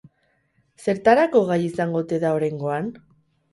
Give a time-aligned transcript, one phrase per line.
[0.85, 2.93] Zertarako gai izango ote da oraingoan?